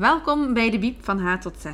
[0.00, 1.66] Welkom bij de Biep van H tot Z.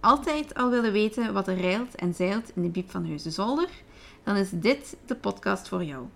[0.00, 3.68] Altijd al willen weten wat er reilt en zeilt in de Biep van Heusden-Zolder?
[4.22, 6.06] Dan is dit de podcast voor jou.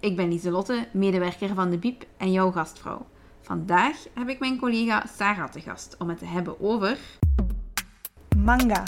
[0.00, 3.06] Ik ben Lieselotte, medewerker van de Biep en jouw gastvrouw.
[3.40, 6.98] Vandaag heb ik mijn collega Sarah te gast om het te hebben over...
[8.38, 8.82] Manga.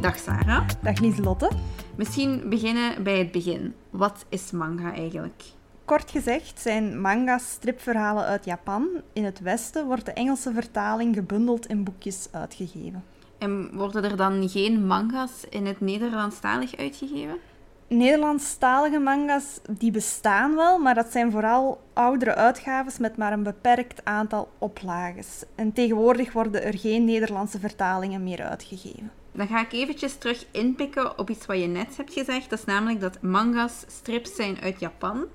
[0.00, 0.68] Dag Sarah.
[0.82, 1.50] Dag Lieselotte.
[1.96, 3.74] Misschien beginnen bij het begin.
[3.90, 5.42] Wat is manga eigenlijk?
[5.88, 8.88] Kort gezegd zijn manga's stripverhalen uit Japan.
[9.12, 13.04] In het Westen wordt de Engelse vertaling gebundeld in boekjes uitgegeven.
[13.38, 17.38] En worden er dan geen manga's in het Nederlandstalig uitgegeven?
[17.86, 24.04] Nederlandstalige manga's die bestaan wel, maar dat zijn vooral oudere uitgaves met maar een beperkt
[24.04, 25.44] aantal oplages.
[25.54, 29.10] En tegenwoordig worden er geen Nederlandse vertalingen meer uitgegeven.
[29.32, 32.50] Dan ga ik eventjes terug inpikken op iets wat je net hebt gezegd.
[32.50, 35.26] Dat is namelijk dat manga's strips zijn uit Japan.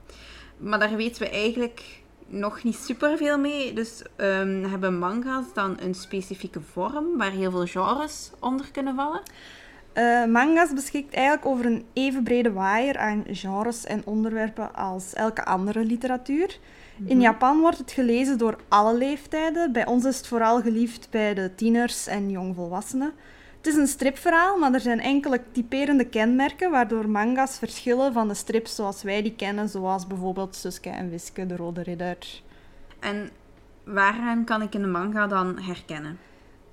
[0.64, 3.74] Maar daar weten we eigenlijk nog niet superveel mee.
[3.74, 9.22] Dus um, hebben manga's dan een specifieke vorm waar heel veel genres onder kunnen vallen?
[9.94, 15.46] Uh, manga's beschikt eigenlijk over een even brede waaier aan genres en onderwerpen als elke
[15.46, 16.58] andere literatuur.
[16.98, 17.20] In Mhm.
[17.20, 19.72] Japan wordt het gelezen door alle leeftijden.
[19.72, 23.14] Bij ons is het vooral geliefd bij de tieners en jongvolwassenen.
[23.64, 28.34] Het is een stripverhaal, maar er zijn enkele typerende kenmerken waardoor manga's verschillen van de
[28.34, 32.18] strips zoals wij die kennen, zoals bijvoorbeeld Suske en Wiske, de Rode Ridder.
[33.00, 33.30] En
[33.84, 36.20] waaraan kan ik in de manga dan herkennen?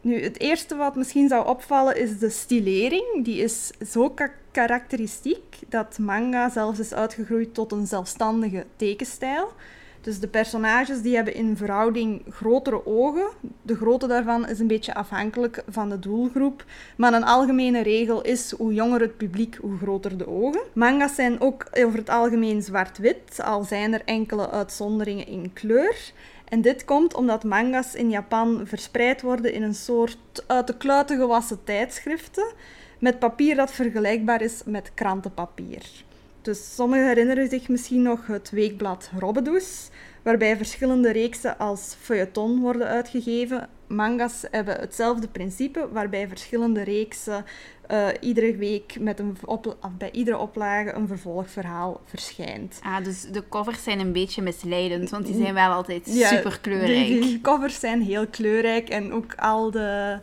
[0.00, 3.24] Nu, het eerste wat misschien zou opvallen is de stilering.
[3.24, 9.52] Die is zo ka- karakteristiek dat manga zelfs is uitgegroeid tot een zelfstandige tekenstijl.
[10.00, 13.28] Dus de personages die hebben in verhouding grotere ogen.
[13.62, 16.64] De grootte daarvan is een beetje afhankelijk van de doelgroep.
[16.96, 20.60] Maar een algemene regel is hoe jonger het publiek, hoe groter de ogen.
[20.72, 26.12] Manga's zijn ook over het algemeen zwart-wit, al zijn er enkele uitzonderingen in kleur.
[26.48, 31.18] En dit komt omdat manga's in Japan verspreid worden in een soort uit de kluiten
[31.18, 32.52] gewassen tijdschriften
[32.98, 36.04] met papier dat vergelijkbaar is met krantenpapier.
[36.42, 39.88] Dus sommigen herinneren zich misschien nog het weekblad Robbedoes,
[40.22, 43.68] waarbij verschillende reeksen als feuilleton worden uitgegeven.
[43.86, 47.44] Manga's hebben hetzelfde principe, waarbij verschillende reeksen
[47.90, 52.80] uh, iedere week met een op, bij iedere oplage een vervolgverhaal verschijnt.
[52.82, 56.58] Ah, dus de covers zijn een beetje misleidend, want die zijn wel altijd Ja, super
[56.60, 57.06] kleurrijk.
[57.06, 60.20] De, de covers zijn heel kleurrijk en ook al de,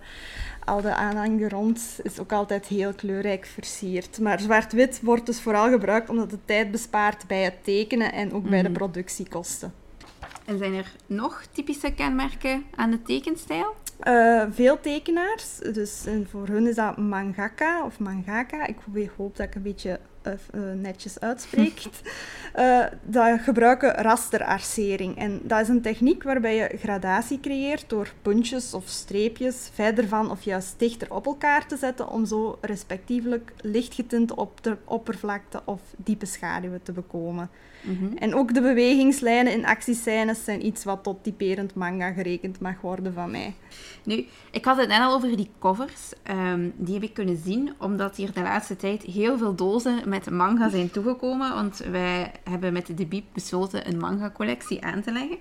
[0.68, 4.20] al de aanhang rond is ook altijd heel kleurrijk versierd.
[4.20, 8.50] Maar zwart-wit wordt dus vooral gebruikt omdat het tijd bespaart bij het tekenen en ook
[8.50, 8.78] bij de Mhm.
[8.78, 9.74] productiekosten.
[10.46, 13.76] En zijn er nog typische kenmerken aan de tekenstijl?
[14.08, 18.68] Uh, veel tekenaars, dus voor hun is dat mangaka of mangaka.
[18.68, 18.76] Ik
[19.18, 20.00] hoop dat ik een beetje
[20.76, 21.82] netjes uitspreek.
[23.04, 25.18] dat gebruiken rasterarcering.
[25.18, 30.32] En dat is een techniek waarbij je gradatie creëert door puntjes of streepjes verder van
[30.32, 35.82] of juist dichter op elkaar te zetten om zo respectievelijk lichtgetinte op de oppervlakte of
[35.98, 37.50] diepe schaduwen te bekomen.
[37.82, 38.18] Mhm.
[38.18, 43.14] En ook de bewegingslijnen in actiescènes zijn iets wat tot typerend manga gerekend mag worden
[43.14, 43.54] van mij.
[44.04, 46.12] Nu, ik had het net al over die covers.
[46.32, 50.17] Um, die heb ik kunnen zien, omdat hier de laatste tijd heel veel dozen met
[50.32, 51.54] manga zijn toegekomen.
[51.54, 55.38] Want wij hebben met de Biep besloten een manga-collectie aan te leggen.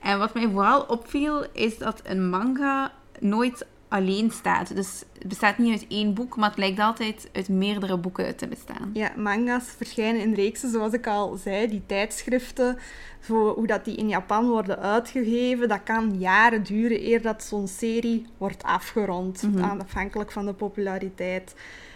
[0.00, 4.74] En wat mij vooral opviel, is dat een manga nooit alleen staat.
[4.74, 8.48] Dus het bestaat niet uit één boek, maar het lijkt altijd uit meerdere boeken te
[8.48, 8.90] bestaan.
[8.92, 11.68] Ja, manga's verschijnen in reeksen, zoals ik al zei.
[11.68, 12.78] Die tijdschriften,
[13.24, 17.68] zo, hoe dat die in Japan worden uitgegeven, dat kan jaren duren eer dat zo'n
[17.68, 19.80] serie wordt afgerond, Mhm.
[19.80, 21.54] afhankelijk van de populariteit.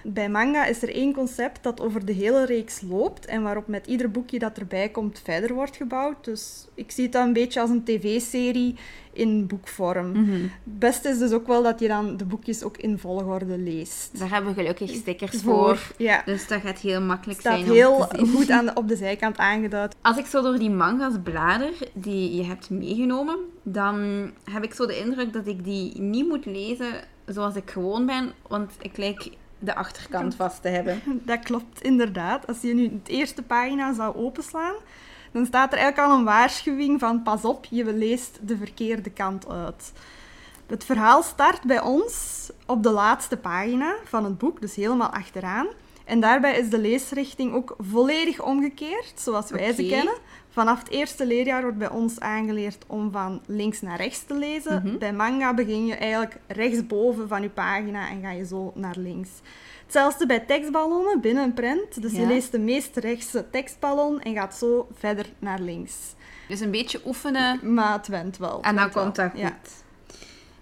[0.08, 3.86] Bij manga is er één concept dat over de hele reeks loopt en waarop met
[3.86, 6.24] ieder boekje dat erbij komt verder wordt gebouwd.
[6.24, 8.74] Dus ik zie het dan een beetje als een tv-serie
[9.12, 10.10] in boekvorm.
[10.10, 10.32] Mhm.
[10.32, 14.18] Het beste is dus ook wel dat je dan de boekjes ook in volgorde leest.
[14.18, 15.92] Daar hebben we gelukkig stickers voor.
[15.96, 16.22] Ja.
[16.24, 18.34] Dus dat gaat heel makkelijk staat zijn om heel te zien.
[18.34, 19.96] goed aan de, op de zijkant aangeduid.
[20.02, 24.86] Als ik zo door die manga's blader die je hebt meegenomen, dan heb ik zo
[24.86, 26.92] de indruk dat ik die niet moet lezen
[27.26, 31.00] zoals ik gewoon ben, want ik lijk de achterkant vast te hebben.
[31.24, 32.46] Dat klopt inderdaad.
[32.46, 34.74] Als je nu het eerste pagina zou openslaan,
[35.32, 39.48] dan staat er eigenlijk al een waarschuwing van pas op, je leest de verkeerde kant
[39.48, 39.92] uit.
[40.66, 45.66] Het verhaal start bij ons op de laatste pagina van het boek, dus helemaal achteraan.
[46.06, 50.14] En daarbij is de leesrichting ook volledig omgekeerd, zoals wij ze kennen.
[50.48, 54.82] Vanaf het eerste leerjaar wordt bij ons aangeleerd om van links naar rechts te lezen.
[54.84, 54.98] Mhm.
[54.98, 59.28] Bij manga begin je eigenlijk rechtsboven van je pagina en ga je zo naar links.
[59.82, 62.02] Hetzelfde bij tekstballonnen binnen een prent.
[62.02, 62.20] Dus Ja.
[62.20, 65.94] je leest de meest rechtse tekstballon en gaat zo verder naar links.
[66.48, 68.62] Dus een beetje oefenen Maar het went wel.
[68.62, 69.40] en dan komt dat goed.
[69.40, 69.56] Ja.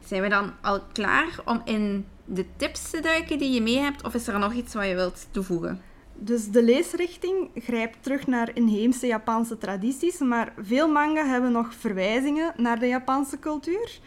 [0.06, 4.05] Zijn we dan al klaar om in de tips te duiken die je mee hebt?
[4.05, 5.82] Of is er nog iets wat je wilt toevoegen?
[6.17, 12.53] Dus de leesrichting grijpt terug naar inheemse Japanse tradities, maar veel manga hebben nog verwijzingen
[12.56, 13.99] naar de Japanse cultuur.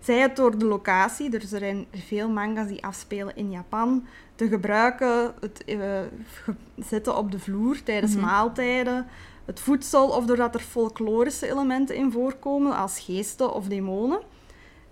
[0.00, 4.48] Zij het door de locatie, dus er zijn veel manga's die afspelen in Japan, te
[4.48, 8.24] gebruiken, het ge- zitten op de vloer tijdens Mhm.
[8.24, 9.06] maaltijden,
[9.44, 14.20] het voedsel of doordat er folklorische elementen in voorkomen, als geesten of demonen.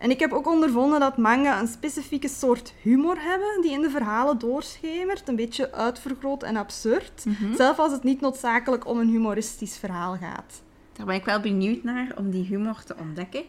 [0.03, 3.91] En ik heb ook ondervonden dat manga een specifieke soort humor hebben die in de
[3.91, 7.55] verhalen doorschemert, een beetje uitvergroot en absurd, Mhm.
[7.57, 10.63] zelfs als het niet noodzakelijk om een humoristisch verhaal gaat.
[10.93, 13.43] Daar ben ik wel benieuwd naar om die humor te ontdekken.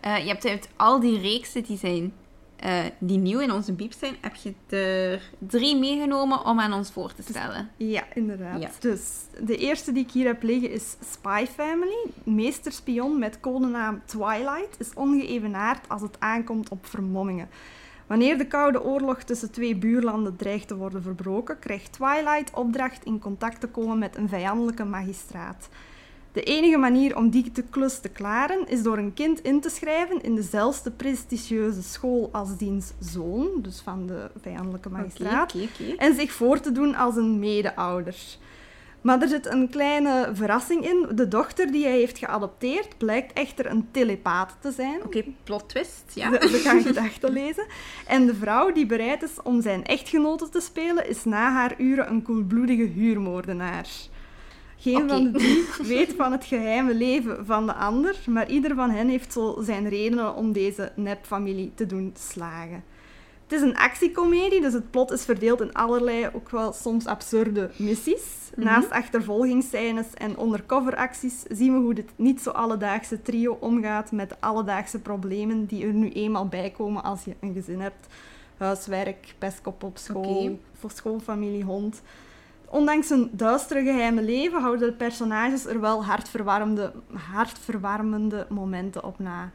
[0.00, 2.12] Eh, je hebt uit al die reeksen die, zijn,
[2.56, 6.90] eh, die nieuw in onze biep zijn, heb je er drie meegenomen om aan ons
[6.90, 7.70] voor te stellen.
[7.76, 8.62] Ja, inderdaad.
[8.62, 8.70] Ja.
[8.80, 9.00] Dus
[9.44, 12.04] de eerste die ik hier heb liggen is Spy Family.
[12.24, 17.48] Meesterspion met codenaam Twilight is ongeëvenaard als het aankomt op vermommingen.
[18.06, 23.18] Wanneer de Koude Oorlog tussen twee buurlanden dreigt te worden verbroken, krijgt Twilight opdracht in
[23.18, 25.68] contact te komen met een vijandelijke magistraat.
[26.36, 29.68] De enige manier om die te klus te klaren is door een kind in te
[29.68, 35.54] schrijven in dezelfde prestigieuze school als diens zoon, dus van de vijandelijke magistraat
[35.96, 38.16] en zich voor te doen als een medeouder.
[39.00, 41.06] Maar er zit een kleine verrassing in.
[41.14, 45.04] De dochter die hij heeft geadopteerd blijkt echter een telepaat te zijn.
[45.04, 46.30] Oké, plot twist, ja.
[46.40, 47.66] Ze, ze kan gedachten lezen.
[48.06, 52.10] En de vrouw die bereid is om zijn echtgenote te spelen, is na haar uren
[52.10, 53.88] een koelbloedige huurmoordenaar.
[54.78, 55.64] Geen van de drie
[55.96, 59.88] weet van het geheime leven van de ander, maar ieder van hen heeft zo zijn
[59.88, 62.84] redenen om deze nepfamilie te doen slagen.
[63.46, 67.70] Het is een actiecomedie, dus het plot is verdeeld in allerlei, ook wel soms absurde
[67.76, 68.50] missies.
[68.54, 68.64] Mhm.
[68.64, 74.36] Naast achtervolgingsscènes en undercoveracties zien we hoe dit niet zo alledaagse trio omgaat met de
[74.40, 78.06] alledaagse problemen die er nu eenmaal bij komen als je een gezin hebt.
[78.56, 82.02] Huiswerk, pestkop op school, voor schoolfamilie, hond.
[82.70, 89.50] Ondanks hun duistere geheime leven houden de personages er wel hartverwarmende, hartverwarmende momenten op na.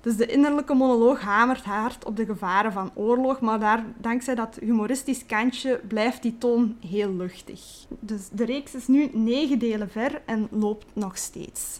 [0.00, 4.58] Dus de innerlijke monoloog hamert hard op de gevaren van oorlog, maar daar, dankzij dat
[4.60, 7.60] humoristisch kantje blijft die toon heel luchtig.
[8.00, 11.78] Dus de reeks is nu negen delen ver en loopt nog steeds.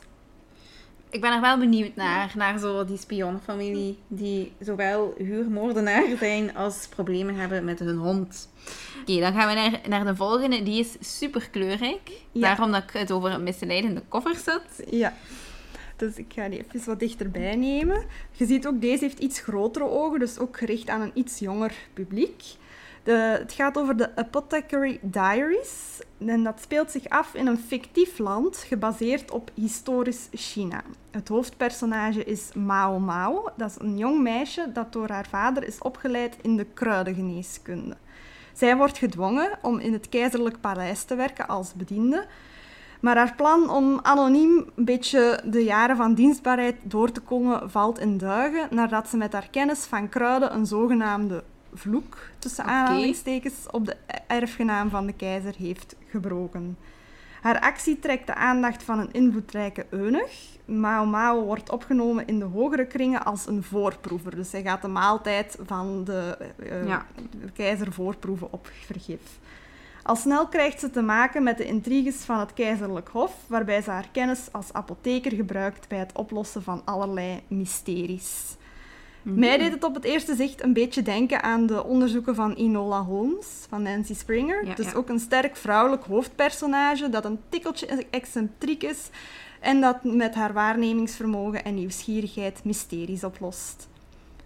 [1.15, 6.87] Ik ben er wel benieuwd naar, naar zo die spionfamilie die zowel huurmoordenaar zijn als
[6.89, 8.49] problemen hebben met hun hond.
[9.01, 10.63] Oké, dan gaan we naar, naar de volgende.
[10.63, 12.11] Die is super kleurrijk.
[12.33, 12.41] Ja.
[12.41, 14.83] Daarom dat ik het over een misleidende cover zat.
[14.91, 15.15] Ja.
[15.97, 18.05] Dus ik ga die even wat dichterbij nemen.
[18.33, 21.75] Je ziet ook, deze heeft iets grotere ogen, dus ook gericht aan een iets jonger
[21.93, 22.43] publiek.
[23.05, 26.01] Het gaat over de Apothecary Diaries.
[26.19, 30.83] En dat speelt zich af in een fictief land, gebaseerd op historisch China.
[31.11, 33.51] Het hoofdpersonage is Mao Mao.
[33.57, 37.97] Dat is een jong meisje dat door haar vader is opgeleid in de kruidengeneeskunde.
[38.53, 42.27] Zij wordt gedwongen om in het keizerlijk paleis te werken als bediende.
[43.01, 47.99] Maar haar plan om anoniem een beetje de jaren van dienstbaarheid door te komen valt
[47.99, 53.87] in duigen nadat ze met haar kennis van kruiden een zogenaamde vloek, tussen aanhalingstekens, op
[53.87, 56.77] de erfgenaam van de keizer heeft gebroken.
[57.41, 60.33] Haar actie trekt de aandacht van een invloedrijke eunuch.
[60.65, 64.37] Mao Mao wordt opgenomen in de hogere kringen als een voorproever.
[64.37, 67.07] Dus zij gaat de maaltijd van de, eh, Ja.
[67.31, 69.21] de keizer voorproeven op vergif.
[70.03, 73.91] Al snel krijgt ze te maken met de intriges van het keizerlijk hof, waarbij ze
[73.91, 78.57] haar kennis als apotheker gebruikt bij het oplossen van allerlei mysteries.
[79.25, 79.39] Mhm.
[79.39, 83.03] Mij deed het op het eerste zicht een beetje denken aan de onderzoeken van Enola
[83.03, 84.67] Holmes, van Nancy Springer.
[84.67, 84.93] Ja, dus ja.
[84.93, 89.09] ook een sterk vrouwelijk hoofdpersonage dat een tikkeltje excentriek is
[89.61, 93.89] en dat met haar waarnemingsvermogen en nieuwsgierigheid mysteries oplost.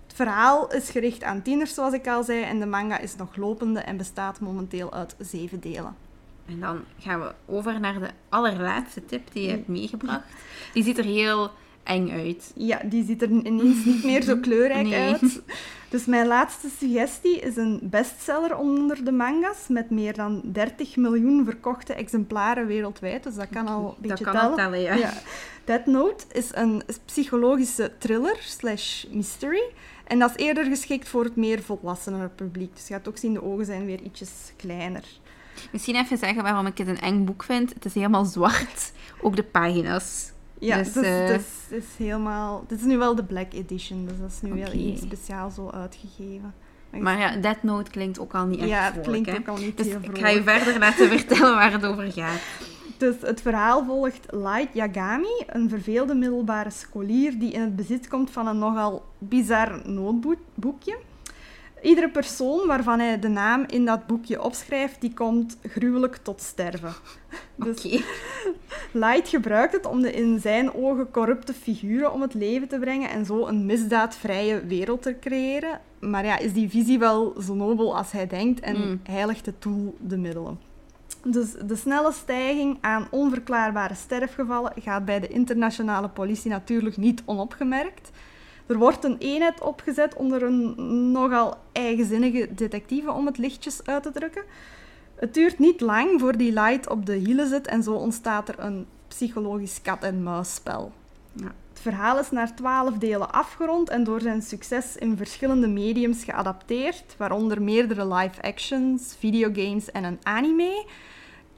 [0.07, 3.37] Het verhaal is gericht aan tieners, zoals ik al zei, en de manga is nog
[3.37, 5.97] lopende en bestaat momenteel uit zeven delen.
[6.47, 10.29] En dan gaan we over naar de allerlaatste tip die je hebt meegebracht.
[10.73, 11.51] Die ziet er heel
[11.89, 12.53] eng uit.
[12.55, 15.13] Ja, die ziet er ineens niet meer zo kleurrijk Nee.
[15.13, 15.43] uit.
[15.89, 21.45] Dus mijn laatste suggestie is een bestseller onder de manga's met meer dan 30 miljoen
[21.45, 23.23] verkochte exemplaren wereldwijd.
[23.23, 24.57] Dus dat kan al een Dat beetje kan tellen.
[24.57, 24.95] tellen, ja.
[24.95, 25.13] Ja.
[25.65, 29.63] Death Note is een psychologische thriller slash mystery.
[30.07, 32.75] En dat is eerder geschikt voor het meer volwassenere publiek.
[32.77, 35.05] Dus je gaat ook zien, de ogen zijn weer ietsjes kleiner.
[35.73, 37.75] Misschien even zeggen waarom ik het een eng boek vind.
[37.75, 38.93] Het is helemaal zwart.
[39.21, 40.33] Ook de pagina's.
[40.61, 42.65] Ja, Dus, eh, het, is, helemaal...
[42.69, 45.71] Dit is nu wel de Black Edition, dus dat is nu wel iets speciaal zo
[45.71, 46.55] uitgegeven.
[46.91, 49.37] Maar ja, Death Note klinkt ook al niet echt ja, het vrolijk, klinkt hè.
[49.37, 50.25] ook al niet Dus heel ik vrolijk.
[50.25, 52.41] ga je verder laten vertellen waar het over gaat.
[52.97, 58.31] Dus het verhaal volgt Light Yagami, een verveelde middelbare scholier die in het bezit komt
[58.31, 60.99] van een nogal bizar noodboekje.
[61.83, 66.93] Iedere persoon waarvan hij de naam in dat boekje opschrijft, die komt gruwelijk tot sterven.
[67.57, 68.05] Dus okay.
[68.93, 73.11] Light gebruikt het om de in zijn ogen corrupte figuren om het leven te brengen
[73.11, 75.81] en zo een misdaadvrije wereld te creëren.
[76.01, 79.01] Maar ja, is die visie wel zo nobel als hij denkt en mm.
[79.03, 80.59] heiligt het doel de middelen?
[81.25, 88.11] Dus de snelle stijging aan onverklaarbare sterfgevallen gaat bij de internationale politie natuurlijk niet onopgemerkt.
[88.69, 90.75] Er wordt een eenheid opgezet onder een
[91.13, 94.43] nogal eigenzinnige detectieve om het lichtjes uit te drukken.
[95.15, 98.59] Het duurt niet lang voor die light op de hielen zit en zo ontstaat er
[98.59, 100.93] een psychologisch kat-en-muisspel.
[101.33, 101.53] Ja.
[101.69, 107.15] Het verhaal is naar twaalf delen afgerond en door zijn succes in verschillende mediums geadapteerd,
[107.17, 110.85] waaronder meerdere live-actions, videogames en een anime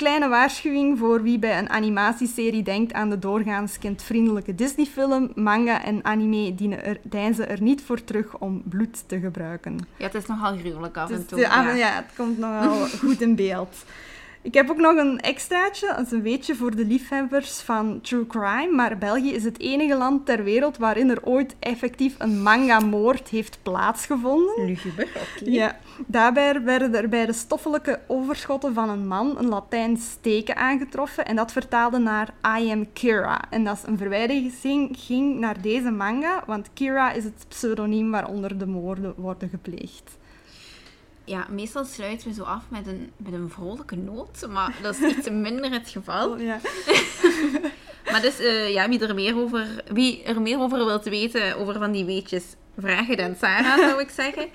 [0.01, 5.33] kleine waarschuwing voor wie bij een animatieserie denkt aan de doorgaans kindvriendelijke Disney-film.
[5.35, 9.79] Manga en anime dienen er, deinzen er niet voor terug om bloed te gebruiken.
[9.97, 11.39] Ja, het is nogal gruwelijk af en toe.
[11.39, 11.75] Ja.
[11.75, 13.77] ja, het komt nogal goed in beeld.
[14.43, 18.27] Ik heb ook nog een extraatje, dat is een weetje voor de liefhebbers van true
[18.27, 18.71] crime.
[18.75, 23.59] Maar België is het enige land ter wereld waarin er ooit effectief een manga-moord heeft
[23.63, 24.65] plaatsgevonden.
[24.65, 25.51] Luguber, oké.
[25.51, 25.79] Ja.
[26.07, 31.27] Daarbij werden er bij de stoffelijke overschotten van een man een Latijns teken aangetroffen.
[31.27, 33.41] En dat vertaalde naar I am Kira.
[33.51, 38.59] En dat is een verwijzing ging naar deze manga, want Kira is het pseudoniem waaronder
[38.59, 40.19] de moorden worden gepleegd
[41.31, 45.17] ja, meestal sluiten we zo af met een, met een vrolijke noot, maar dat is
[45.17, 46.31] iets minder het geval.
[46.31, 46.61] Oh, ja.
[48.13, 51.75] maar dus, uh, ja, wie er, meer over, wie er meer over wilt weten, over
[51.75, 52.45] van die weetjes,
[52.79, 54.49] vraag het aan Sarah, zou ik zeggen.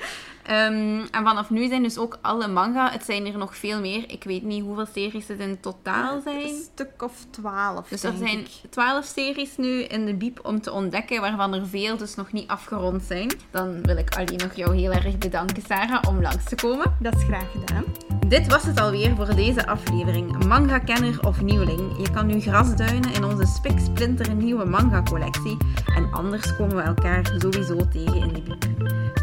[0.49, 2.91] Um, en vanaf nu zijn dus ook alle manga.
[2.91, 4.03] Het zijn er nog veel meer.
[4.11, 6.47] Ik weet niet hoeveel series het in totaal zijn.
[6.47, 7.87] Een stuk of twaalf.
[7.87, 11.97] Dus er zijn twaalf series nu in de biep om te ontdekken, waarvan er veel
[11.97, 13.31] dus nog niet afgerond zijn.
[13.51, 16.95] Dan wil ik alleen nog jou heel erg bedanken, Sarah, om langs te komen.
[16.99, 17.83] Dat is graag gedaan.
[18.27, 20.45] Dit was het alweer voor deze aflevering.
[20.45, 25.57] Manga-kenner of nieuweling, je kan nu grasduinen in onze spiksplinter nieuwe manga-collectie.
[25.95, 28.65] En anders komen we elkaar sowieso tegen in de biep.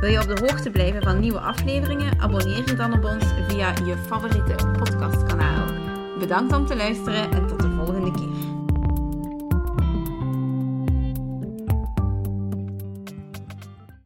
[0.00, 2.20] Wil je op de hoogte blijven van nieuwe afleveringen?
[2.20, 5.66] Abonneer je dan op ons via je favoriete podcastkanaal.
[6.18, 8.31] Bedankt om te luisteren en tot de volgende keer.